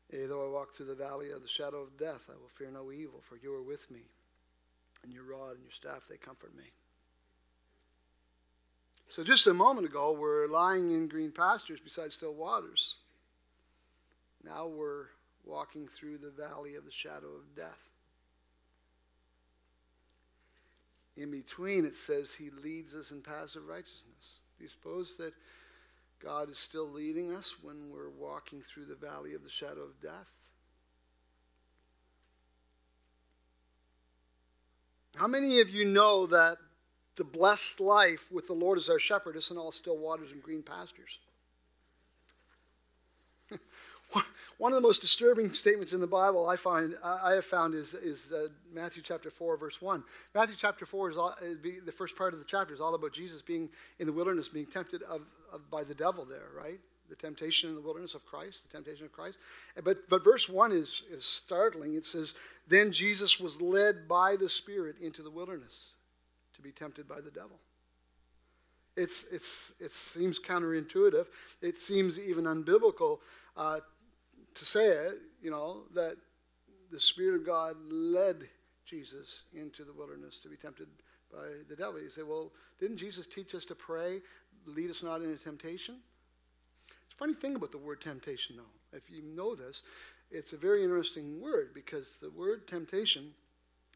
[0.11, 2.91] though I walk through the valley of the shadow of death, I will fear no
[2.91, 4.01] evil, for you are with me,
[5.03, 6.65] and your rod and your staff, they comfort me.
[9.15, 12.95] So just a moment ago, we're lying in green pastures beside still waters.
[14.43, 15.07] Now we're
[15.45, 17.79] walking through the valley of the shadow of death.
[21.17, 24.39] In between, it says he leads us in paths of righteousness.
[24.57, 25.33] Do you suppose that
[26.23, 30.01] God is still leading us when we're walking through the valley of the shadow of
[30.01, 30.27] death?
[35.15, 36.57] How many of you know that
[37.15, 40.63] the blessed life with the Lord as our shepherd isn't all still waters and green
[40.63, 41.19] pastures?
[44.61, 47.95] One of the most disturbing statements in the Bible I find I have found is,
[47.95, 50.03] is uh, Matthew chapter 4, verse 1.
[50.35, 52.93] Matthew chapter 4 is, all, is be, the first part of the chapter is all
[52.93, 56.79] about Jesus being in the wilderness, being tempted of, of, by the devil there, right?
[57.09, 59.39] The temptation in the wilderness of Christ, the temptation of Christ.
[59.83, 61.95] But, but verse 1 is, is startling.
[61.95, 62.35] It says,
[62.67, 65.95] Then Jesus was led by the Spirit into the wilderness
[66.53, 67.57] to be tempted by the devil.
[68.95, 71.25] It's, it's, it seems counterintuitive.
[71.63, 73.17] It seems even unbiblical
[73.57, 73.79] uh,
[74.55, 76.15] to say it, you know, that
[76.91, 78.47] the Spirit of God led
[78.85, 80.87] Jesus into the wilderness to be tempted
[81.31, 82.01] by the devil.
[82.01, 84.19] You say, well, didn't Jesus teach us to pray,
[84.65, 85.95] lead us not into temptation?
[87.05, 88.97] It's a funny thing about the word temptation, though.
[88.97, 89.83] If you know this,
[90.29, 93.31] it's a very interesting word because the word temptation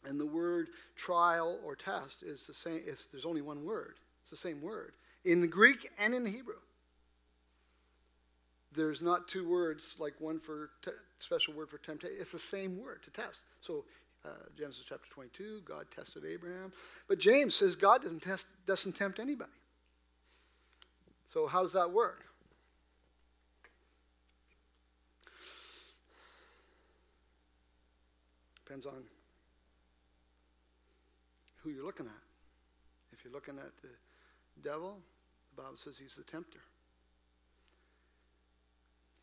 [0.05, 2.81] and the word trial or test is the same.
[2.85, 3.95] It's, there's only one word.
[4.21, 4.93] It's the same word
[5.25, 6.55] in the Greek and in the Hebrew
[8.75, 12.17] there's not two words like one for te- special word for temptation.
[12.19, 13.41] It's the same word to test.
[13.61, 13.85] So
[14.23, 16.71] uh, Genesis chapter 22, God tested Abraham,
[17.07, 19.51] but James says God doesn't test, doesn't tempt anybody.
[21.31, 22.23] So how does that work?
[28.65, 29.03] Depends on
[31.61, 32.11] who you're looking at.
[33.13, 33.89] If you're looking at the
[34.67, 34.97] devil,
[35.55, 36.59] the Bible says he's the tempter.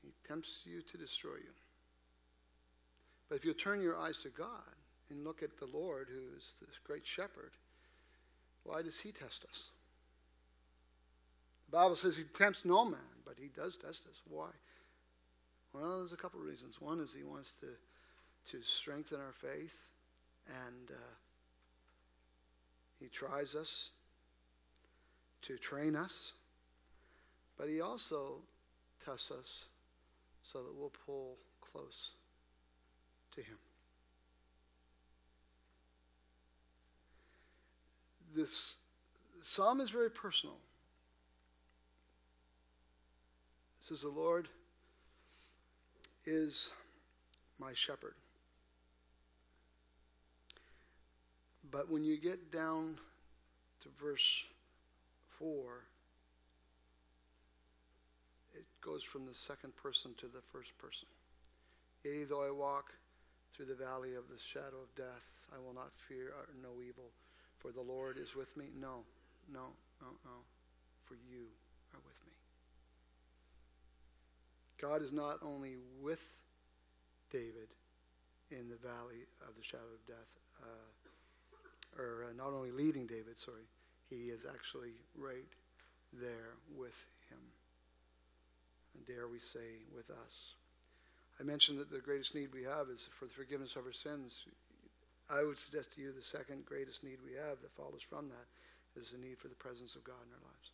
[0.02, 1.54] He tempts you to destroy you.
[3.28, 4.76] But if you turn your eyes to God
[5.10, 7.52] and look at the Lord, who is this great shepherd,
[8.64, 9.64] why does he test us?
[11.70, 14.16] The Bible says he tempts no man, but he does test us.
[14.28, 14.50] Why?
[15.72, 16.80] Well, there's a couple of reasons.
[16.80, 19.72] One is he wants to, to strengthen our faith,
[20.48, 21.14] and uh,
[23.00, 23.88] he tries us
[25.42, 26.32] to train us,
[27.56, 28.36] but he also
[29.04, 29.64] tests us
[30.50, 31.36] so that we'll pull
[31.72, 32.10] close
[33.34, 33.58] to Him.
[38.34, 38.74] This
[39.42, 40.56] psalm is very personal.
[43.80, 44.48] It says, The Lord
[46.24, 46.70] is
[47.58, 48.14] my shepherd.
[51.70, 52.96] But when you get down
[53.82, 54.44] to verse
[55.38, 55.84] 4,
[58.82, 61.06] goes from the second person to the first person.
[62.04, 62.90] Yea, though I walk
[63.54, 65.22] through the valley of the shadow of death,
[65.54, 67.14] I will not fear no evil,
[67.62, 68.66] for the Lord is with me.
[68.74, 69.06] No,
[69.46, 69.70] no,
[70.02, 70.36] no, no,
[71.06, 71.46] for you
[71.94, 72.34] are with me.
[74.80, 76.22] God is not only with
[77.30, 77.70] David
[78.50, 83.38] in the valley of the shadow of death, uh, or uh, not only leading David,
[83.38, 83.68] sorry,
[84.10, 85.48] he is actually right
[86.20, 86.96] there with
[88.94, 90.34] and dare we say, with us.
[91.40, 94.44] I mentioned that the greatest need we have is for the forgiveness of our sins.
[95.30, 98.46] I would suggest to you the second greatest need we have that follows from that
[99.00, 100.68] is the need for the presence of God in our lives.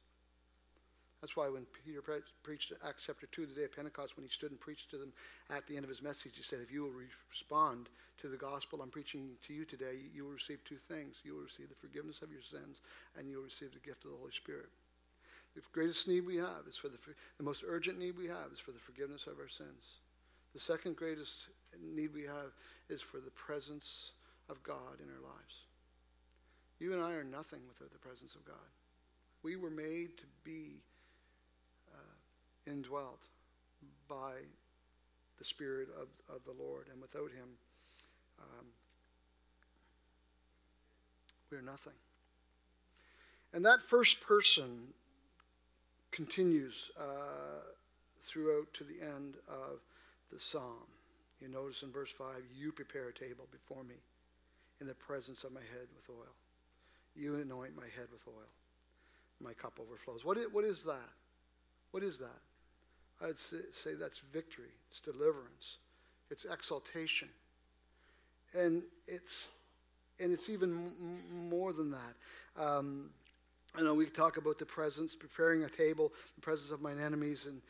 [1.20, 4.30] That's why when Peter pre- preached Acts chapter 2, the day of Pentecost, when he
[4.30, 5.12] stood and preached to them
[5.50, 6.94] at the end of his message, he said, If you will
[7.30, 7.88] respond
[8.22, 11.16] to the gospel I'm preaching to you today, you will receive two things.
[11.24, 12.78] You will receive the forgiveness of your sins,
[13.18, 14.70] and you will receive the gift of the Holy Spirit.
[15.58, 16.98] The greatest need we have is for the,
[17.36, 19.98] the most urgent need we have is for the forgiveness of our sins.
[20.54, 21.32] The second greatest
[21.82, 22.52] need we have
[22.88, 24.12] is for the presence
[24.48, 25.54] of God in our lives.
[26.78, 28.70] You and I are nothing without the presence of God.
[29.42, 30.80] We were made to be
[31.92, 33.20] uh, indwelt
[34.08, 34.34] by
[35.38, 37.48] the Spirit of, of the Lord, and without Him,
[38.40, 38.66] um,
[41.50, 41.92] we're nothing.
[43.52, 44.94] And that first person
[46.12, 47.62] continues uh,
[48.26, 49.80] throughout to the end of
[50.32, 50.86] the psalm.
[51.40, 53.96] You notice in verse 5 You prepare a table before me
[54.80, 56.34] in the presence of my head with oil.
[57.14, 58.48] You anoint my head with oil.
[59.40, 60.24] My cup overflows.
[60.24, 61.10] What is, what is that?
[61.92, 62.40] What is that?
[63.20, 65.78] I'd say that's victory, it's deliverance,
[66.30, 67.28] it's exaltation.
[68.54, 69.48] And it's,
[70.20, 72.62] and it's even m- more than that.
[72.62, 73.10] Um,
[73.74, 77.46] I know we talk about the presence, preparing a table, the presence of mine enemies,
[77.46, 77.60] and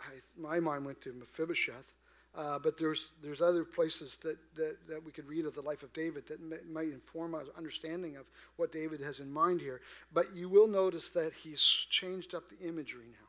[0.00, 1.92] I, my mind went to Mephibosheth.
[2.36, 5.82] Uh, but there's there's other places that, that, that we could read of the life
[5.82, 8.26] of David that may, might inform our understanding of
[8.56, 9.80] what David has in mind here.
[10.12, 13.26] But you will notice that he's changed up the imagery now.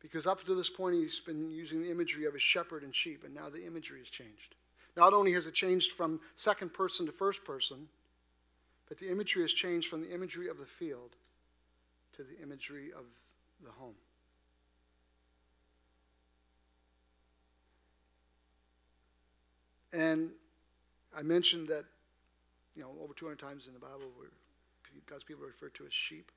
[0.00, 3.22] Because up to this point, he's been using the imagery of a shepherd and sheep,
[3.24, 4.54] and now the imagery has changed.
[4.96, 7.86] Not only has it changed from second person to first person,
[8.92, 11.16] but the imagery has changed from the imagery of the field
[12.14, 13.06] to the imagery of
[13.64, 13.94] the home.
[19.94, 20.28] And
[21.16, 21.86] I mentioned that,
[22.76, 24.28] you know, over 200 times in the Bible where
[25.08, 26.30] God's people are referred to as sheep.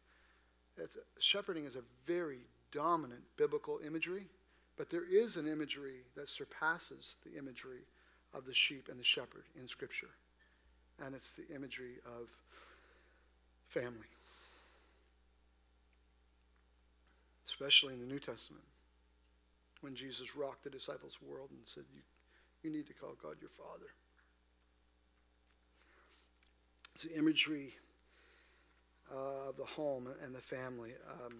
[1.20, 2.40] Shepherding is a very
[2.72, 4.28] dominant biblical imagery,
[4.78, 7.82] but there is an imagery that surpasses the imagery
[8.34, 10.08] of the sheep and the shepherd in Scripture.
[11.04, 12.28] And it's the imagery of
[13.68, 14.08] family,
[17.48, 18.64] especially in the New Testament,
[19.82, 22.02] when Jesus rocked the disciples' world and said, You
[22.66, 23.86] you need to call God your Father.
[26.96, 27.76] It's the imagery
[29.14, 30.94] uh, of the home and the family.
[31.12, 31.38] Um,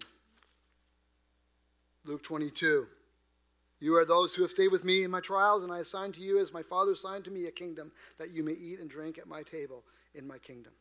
[2.04, 2.86] Luke 22.
[3.80, 6.20] You are those who have stayed with me in my trials, and I assign to
[6.20, 9.18] you, as my Father assigned to me, a kingdom that you may eat and drink
[9.18, 10.72] at my table in my kingdom.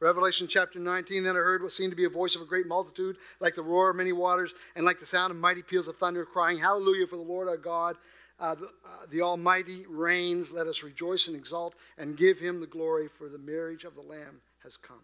[0.00, 2.66] Revelation chapter 19, then I heard what seemed to be a voice of a great
[2.66, 5.96] multitude, like the roar of many waters, and like the sound of mighty peals of
[5.96, 7.96] thunder, crying, Hallelujah for the Lord our God
[8.42, 10.50] uh, the, uh, the Almighty reigns.
[10.50, 14.02] Let us rejoice and exult and give him the glory, for the marriage of the
[14.02, 15.00] Lamb has come.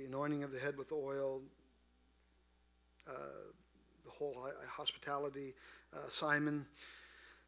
[0.00, 1.44] The anointing of the head with oil,
[3.04, 3.52] uh,
[4.00, 4.32] the whole
[4.64, 5.52] hospitality,
[5.92, 6.64] uh, Simon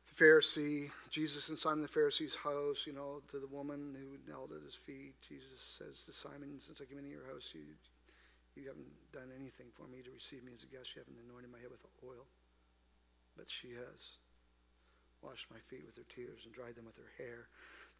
[0.04, 4.52] the Pharisee, Jesus and Simon the Pharisee's house, you know, to the woman who knelt
[4.52, 5.16] at his feet.
[5.24, 7.64] Jesus says to Simon, Since I came into your house, you
[8.52, 10.92] you haven't done anything for me to receive me as a guest.
[10.92, 12.28] You haven't anointed my head with oil.
[13.32, 14.20] But she has
[15.24, 17.48] washed my feet with her tears and dried them with her hair.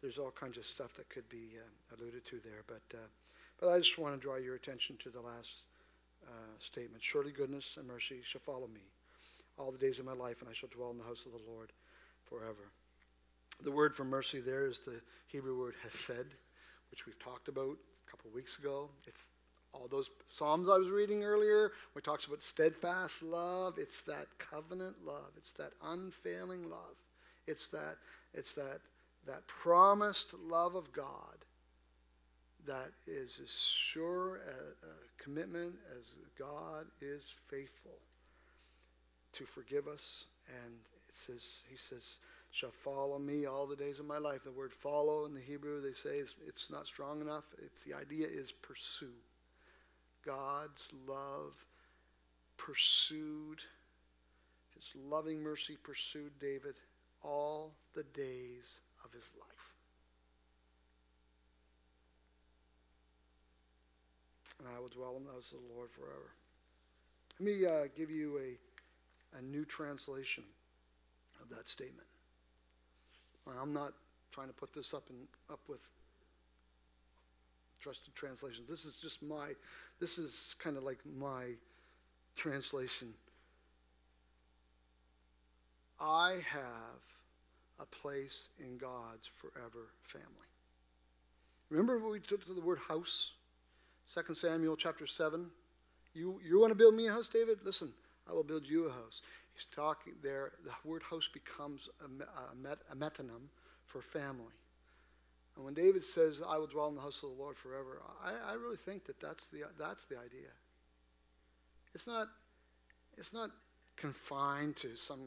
[0.05, 1.65] There's all kinds of stuff that could be uh,
[1.97, 2.61] alluded to there.
[2.69, 3.09] But, uh,
[3.63, 5.63] but I just want to draw your attention to the last
[6.27, 7.01] uh, statement.
[7.01, 8.81] Surely goodness and mercy shall follow me
[9.57, 11.49] all the days of my life, and I shall dwell in the house of the
[11.49, 11.71] Lord
[12.25, 12.71] forever.
[13.63, 16.35] The word for mercy there is the Hebrew word hesed,
[16.91, 18.89] which we've talked about a couple of weeks ago.
[19.07, 19.21] It's
[19.71, 24.27] all those Psalms I was reading earlier, where it talks about steadfast love, it's that
[24.39, 25.31] covenant love.
[25.37, 26.97] It's that unfailing love.
[27.47, 27.95] It's that,
[28.33, 28.81] it's that,
[29.25, 31.42] that promised love of God
[32.67, 36.05] that is as sure a, a commitment as
[36.37, 37.97] God is faithful
[39.33, 40.25] to forgive us.
[40.47, 40.73] And
[41.09, 42.03] it says, he says,
[42.51, 44.43] shall follow me all the days of my life.
[44.43, 47.45] The word follow in the Hebrew, they say it's, it's not strong enough.
[47.63, 49.13] It's, the idea is pursue.
[50.25, 51.53] God's love
[52.57, 53.59] pursued,
[54.75, 56.75] his loving mercy pursued David
[57.23, 59.62] all the days of his life.
[64.59, 66.31] And I will dwell in the house of the Lord forever.
[67.39, 70.43] Let me uh, give you a, a new translation
[71.41, 72.07] of that statement.
[73.59, 73.93] I'm not
[74.31, 75.81] trying to put this up and up with
[77.81, 78.63] trusted translation.
[78.69, 79.49] This is just my,
[79.99, 81.47] this is kind of like my
[82.35, 83.13] translation.
[85.99, 87.01] I have
[87.79, 90.27] a place in God's forever family.
[91.69, 93.31] Remember when we took to the word house?
[94.13, 95.49] 2 Samuel chapter 7.
[96.13, 97.59] You, you want to build me a house, David?
[97.63, 97.91] Listen,
[98.29, 99.21] I will build you a house.
[99.55, 103.49] He's talking there, the word house becomes a, a, met, a metonym
[103.87, 104.53] for family.
[105.55, 108.51] And when David says, I will dwell in the house of the Lord forever, I,
[108.51, 110.49] I really think that that's the, that's the idea.
[111.95, 112.27] It's not,
[113.17, 113.49] it's not
[113.97, 115.21] confined to some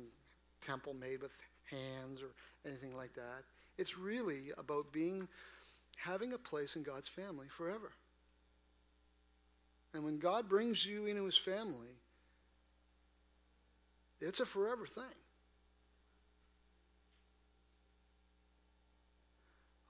[0.64, 1.32] temple made with
[1.70, 2.28] hands or
[2.68, 3.43] anything like that.
[3.78, 5.26] It's really about being,
[5.97, 7.91] having a place in God's family forever.
[9.97, 11.88] And when God brings you into his family,
[14.20, 15.05] it's a forever thing.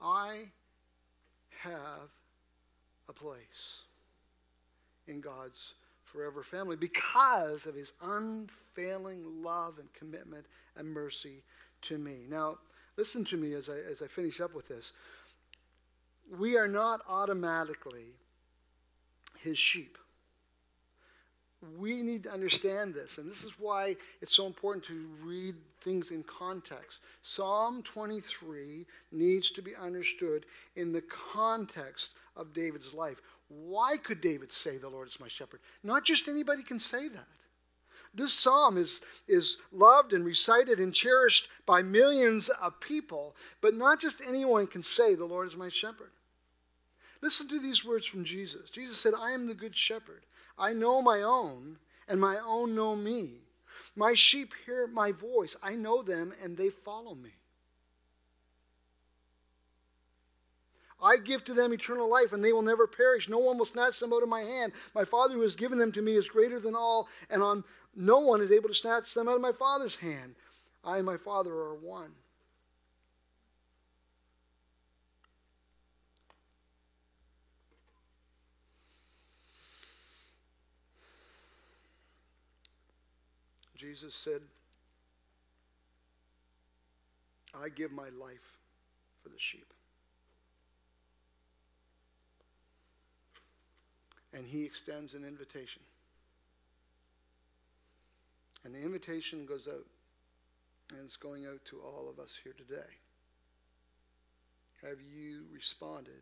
[0.01, 0.45] I
[1.59, 2.09] have
[3.09, 3.81] a place
[5.07, 5.73] in God's
[6.05, 10.45] forever family because of his unfailing love and commitment
[10.77, 11.43] and mercy
[11.81, 12.19] to me.
[12.29, 12.59] Now,
[12.95, 14.93] listen to me as I, as I finish up with this.
[16.39, 18.13] We are not automatically
[19.43, 19.97] his sheep.
[21.79, 26.11] We need to understand this, and this is why it's so important to read things
[26.11, 26.99] in context.
[27.23, 33.17] Psalm 23 needs to be understood in the context of David's life.
[33.49, 35.59] Why could David say, The Lord is my shepherd?
[35.83, 37.27] Not just anybody can say that.
[38.13, 43.99] This psalm is, is loved and recited and cherished by millions of people, but not
[43.99, 46.11] just anyone can say, The Lord is my shepherd.
[47.21, 48.69] Listen to these words from Jesus.
[48.69, 50.25] Jesus said, I am the good shepherd.
[50.57, 53.41] I know my own, and my own know me.
[53.95, 55.55] My sheep hear my voice.
[55.61, 57.31] I know them, and they follow me.
[61.01, 63.29] I give to them eternal life, and they will never perish.
[63.29, 64.73] No one will snatch them out of my hand.
[64.95, 67.63] My Father who has given them to me is greater than all, and on
[67.95, 70.35] no one is able to snatch them out of my Father's hand.
[70.83, 72.11] I and my Father are one.
[83.77, 84.41] Jesus said,
[87.53, 88.57] I give my life
[89.23, 89.73] for the sheep.
[94.33, 95.81] And he extends an invitation.
[98.65, 99.85] And the invitation goes out,
[100.91, 102.89] and it's going out to all of us here today.
[104.83, 106.21] Have you responded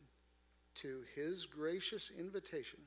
[0.82, 2.80] to his gracious invitation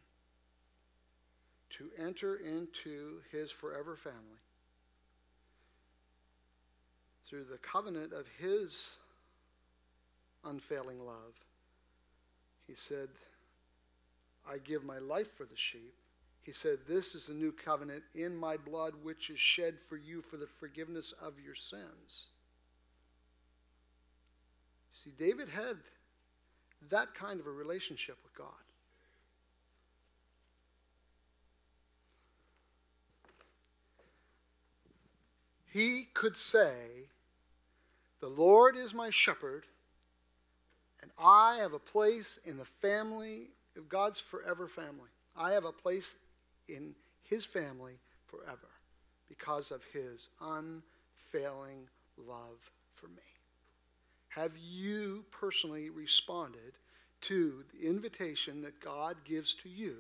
[1.71, 4.41] to enter into his forever family?
[7.29, 8.97] Through the covenant of his
[10.45, 11.35] unfailing love,
[12.67, 13.09] he said,
[14.49, 15.95] I give my life for the sheep.
[16.43, 20.23] He said, This is the new covenant in my blood, which is shed for you
[20.23, 22.27] for the forgiveness of your sins.
[25.05, 25.77] See, David had
[26.91, 28.49] that kind of a relationship with God.
[35.71, 37.08] He could say,
[38.21, 39.65] the Lord is my shepherd,
[41.03, 45.11] and I have a place in the family of God's forever family.
[45.37, 46.17] I have a place
[46.69, 47.95] in his family
[48.27, 48.69] forever
[49.29, 52.59] because of his unfailing love
[52.97, 53.23] for me.
[54.29, 56.75] Have you personally responded
[57.23, 59.97] to the invitation that God gives to you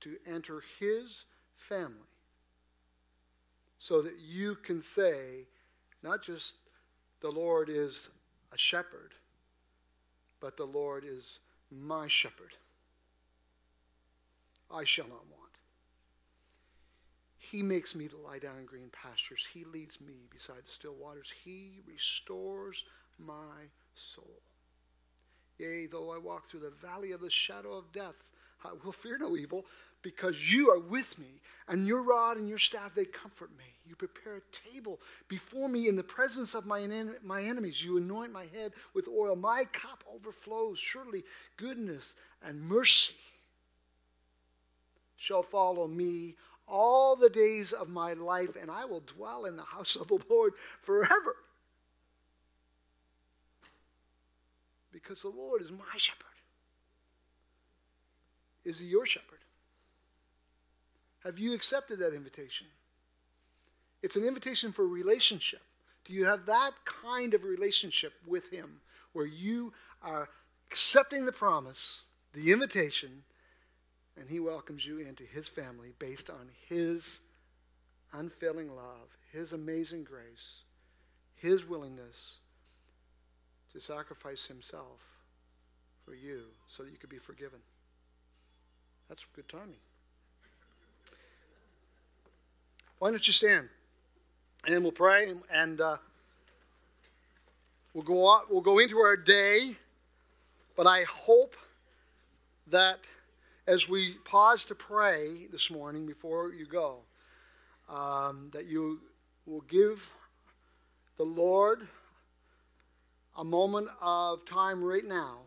[0.00, 1.24] to enter his
[1.56, 1.94] family
[3.78, 5.46] so that you can say,
[6.02, 6.54] not just
[7.20, 8.08] the Lord is
[8.52, 9.12] a shepherd,
[10.40, 11.38] but the Lord is
[11.70, 12.54] my shepherd.
[14.70, 15.40] I shall not want.
[17.38, 19.44] He makes me to lie down in green pastures.
[19.52, 21.28] He leads me beside the still waters.
[21.44, 22.84] He restores
[23.18, 24.40] my soul.
[25.58, 28.14] Yea, though I walk through the valley of the shadow of death,
[28.64, 29.64] I will fear no evil,
[30.02, 33.64] because you are with me, and your rod and your staff, they comfort me.
[33.86, 36.86] You prepare a table before me in the presence of my,
[37.24, 37.82] my enemies.
[37.82, 39.34] You anoint my head with oil.
[39.34, 40.78] My cup overflows.
[40.78, 41.24] Surely
[41.56, 43.14] goodness and mercy
[45.16, 46.36] shall follow me
[46.68, 50.20] all the days of my life, and I will dwell in the house of the
[50.30, 50.52] Lord
[50.82, 51.36] forever.
[54.92, 56.29] Because the Lord is my shepherd.
[58.70, 59.40] Is he your shepherd?
[61.24, 62.68] Have you accepted that invitation?
[64.00, 65.60] It's an invitation for relationship.
[66.04, 68.80] Do you have that kind of relationship with Him
[69.12, 69.72] where you
[70.04, 70.28] are
[70.70, 72.02] accepting the promise,
[72.32, 73.24] the invitation,
[74.16, 77.18] and He welcomes you into His family based on His
[78.12, 80.62] unfailing love, His amazing grace,
[81.34, 82.36] His willingness
[83.72, 85.00] to sacrifice Himself
[86.04, 87.58] for you so that you could be forgiven?
[89.10, 89.74] That's good timing.
[93.00, 93.68] Why don't you stand?
[94.68, 95.96] And we'll pray and uh,
[97.92, 99.72] we'll go on, we'll go into our day.
[100.76, 101.56] But I hope
[102.68, 103.00] that
[103.66, 106.98] as we pause to pray this morning before you go,
[107.88, 109.00] um, that you
[109.44, 110.08] will give
[111.16, 111.88] the Lord
[113.36, 115.38] a moment of time right now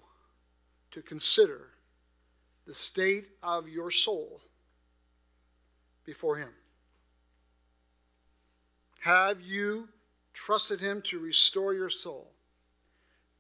[0.91, 1.69] to consider
[2.65, 4.41] the state of your soul
[6.05, 6.49] before Him.
[9.01, 9.87] Have you
[10.33, 12.33] trusted Him to restore your soul?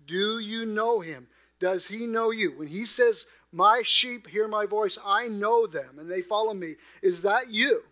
[0.07, 1.27] Do you know him?
[1.59, 2.51] Does he know you?
[2.57, 6.75] When he says, My sheep hear my voice, I know them, and they follow me,
[7.01, 7.83] is that you?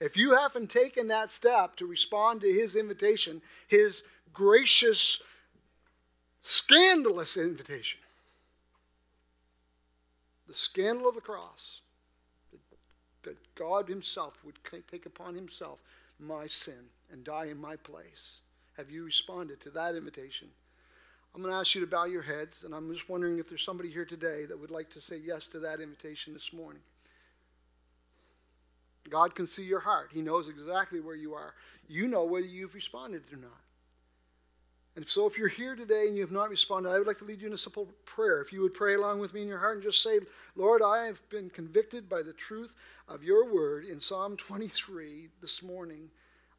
[0.00, 5.22] If you haven't taken that step to respond to his invitation, his gracious,
[6.42, 8.00] scandalous invitation,
[10.46, 11.80] the scandal of the cross,
[13.22, 14.58] that God himself would
[14.90, 15.78] take upon himself
[16.18, 18.40] my sin and die in my place.
[18.76, 20.48] Have you responded to that invitation?
[21.34, 23.64] I'm going to ask you to bow your heads, and I'm just wondering if there's
[23.64, 26.82] somebody here today that would like to say yes to that invitation this morning.
[29.10, 30.10] God can see your heart.
[30.12, 31.54] He knows exactly where you are.
[31.88, 33.63] You know whether you've responded or not.
[34.96, 37.24] And so, if you're here today and you have not responded, I would like to
[37.24, 38.40] lead you in a simple prayer.
[38.40, 40.20] If you would pray along with me in your heart and just say,
[40.54, 42.74] Lord, I have been convicted by the truth
[43.08, 46.10] of your word in Psalm 23 this morning.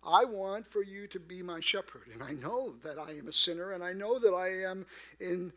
[0.05, 2.09] I want for you to be my shepherd.
[2.13, 4.85] And I know that I am a sinner, and I know that I am
[5.21, 5.53] in,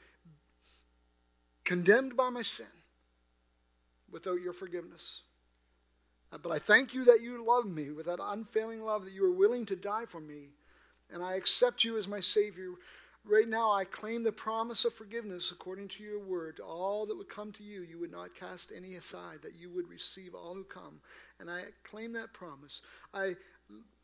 [1.65, 2.67] condemned by my sin
[4.11, 5.23] without your forgiveness.
[6.31, 9.33] But I thank you that you love me with that unfailing love, that you are
[9.33, 10.51] willing to die for me.
[11.13, 12.71] And I accept you as my Savior.
[13.25, 16.57] Right now, I claim the promise of forgiveness according to your word.
[16.57, 19.71] To all that would come to you, you would not cast any aside, that you
[19.71, 21.01] would receive all who come.
[21.41, 22.81] And I claim that promise.
[23.13, 23.35] I,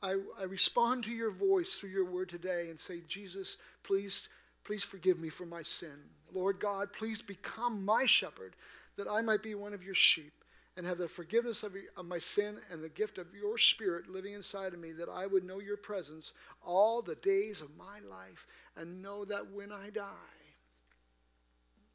[0.03, 4.29] I, I respond to your voice through your word today and say, Jesus, please,
[4.65, 5.97] please forgive me for my sin.
[6.35, 8.55] Lord God, please become my shepherd,
[8.97, 10.33] that I might be one of your sheep
[10.77, 14.09] and have the forgiveness of, your, of, my sin and the gift of your spirit
[14.09, 16.33] living inside of me, that I would know your presence
[16.65, 18.47] all the days of my life
[18.77, 20.11] and know that when I die,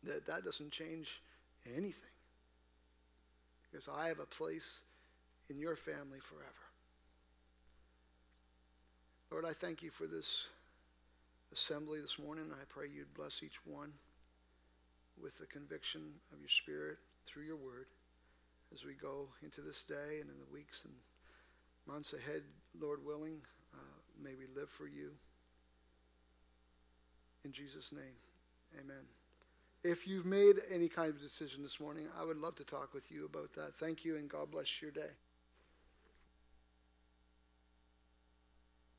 [0.04, 1.08] that that doesn't change
[1.76, 2.10] anything.
[3.70, 4.80] Because I have a place
[5.50, 6.46] in your family forever.
[9.30, 10.46] Lord, I thank you for this
[11.52, 12.46] assembly this morning.
[12.52, 13.92] I pray you'd bless each one
[15.22, 16.02] with the conviction
[16.32, 17.86] of your spirit through your word
[18.74, 20.94] as we go into this day and in the weeks and
[21.88, 22.44] months ahead,
[22.80, 23.42] Lord willing.
[23.74, 25.12] Uh, may we live for you.
[27.46, 28.18] In Jesus' name,
[28.80, 29.04] amen.
[29.84, 33.10] If you've made any kind of decision this morning, I would love to talk with
[33.10, 33.76] you about that.
[33.80, 35.12] Thank you, and God bless your day.